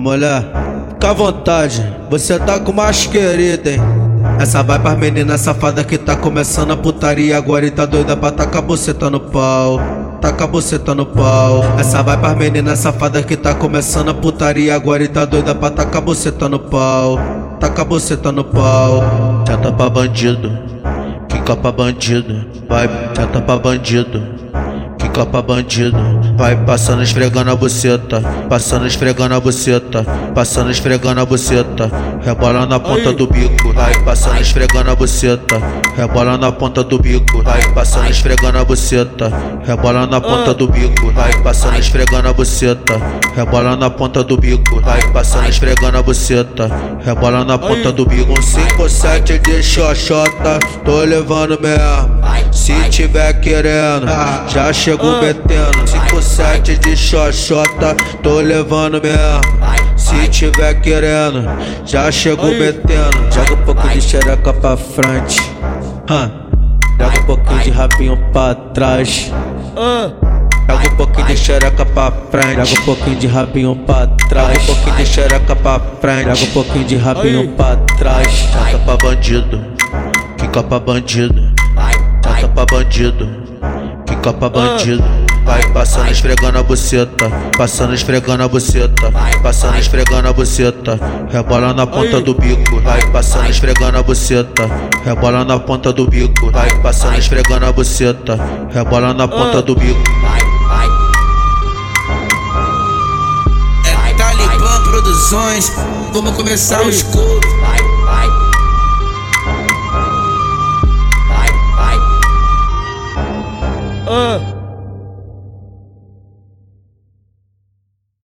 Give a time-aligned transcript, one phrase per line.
[0.00, 0.50] Ô mulher,
[0.88, 3.80] fica à vontade, você tá com mais querida, hein?
[4.40, 8.30] Essa vai pras meninas safada que tá começando a putaria agora e tá doida pra
[8.30, 9.78] tacar buceta no pau.
[10.18, 11.62] Taca buceta no pau.
[11.78, 15.68] Essa vai pras meninas safada que tá começando a putaria agora e tá doida pra
[15.68, 17.18] tacar buceta no pau.
[17.60, 19.02] Taca buceta no pau.
[19.44, 20.50] Tenta pra bandido,
[21.28, 24.40] quica pra bandido, vai, tenta pra bandido
[25.10, 25.96] quica pra bandido.
[26.36, 30.04] Vai passando esfregando a buceta, passando esfregando a buceta,
[30.34, 31.90] passando esfregando a buceta,
[32.22, 33.72] rebola na ponta do bico.
[33.74, 35.60] Vai passando esfregando a buceta,
[35.96, 37.42] rebola na ponta do bico.
[37.42, 39.30] Vai passando esfregando a buceta,
[39.64, 41.12] rebola na ponta do bico.
[41.12, 43.00] Vai passando esfregando a buceta,
[43.34, 44.80] rebola na ponta do bico.
[44.80, 46.70] Vai passando esfregando a buceta,
[47.04, 48.32] rebola na ponta do bico.
[48.32, 52.20] Um 5 7 de xoxota, tô levando mesmo.
[52.70, 54.06] Se tiver querendo,
[54.48, 55.84] já chego metendo.
[55.84, 59.40] 5-7 de xoxota, tô levando mesmo.
[59.96, 61.48] Se tiver querendo,
[61.84, 63.32] já chego metendo.
[63.32, 65.40] Joga um pouco de xereca pra frente.
[66.98, 69.32] Joga um pouquinho de rabinho pra trás.
[70.68, 72.68] Joga um pouquinho de xereca pra frente.
[72.68, 76.38] Joga um pouquinho de rabinho pra trás Joga um pouquinho de xereca pra frente.
[76.38, 78.48] Joga um pouquinho de rabinho pra trás.
[78.52, 79.66] Joga pra bandido.
[80.38, 81.49] Fica pra bandido
[82.50, 83.28] pra bandido,
[84.08, 85.04] fica pra bandido.
[85.44, 89.10] Vai passando esfregando a buceta, passando esfregando a buceta,
[89.42, 92.80] passando esfregando a buceta, rebola na ponta do bico.
[92.82, 94.70] Vai passando esfregando a buceta,
[95.04, 96.50] rebola na ponta do bico.
[96.52, 98.38] Vai passando esfregando a buceta,
[98.72, 100.00] rebola na ponta do bico.
[103.86, 105.72] É Talibã Produções,
[106.12, 107.39] vamos começar o escuro.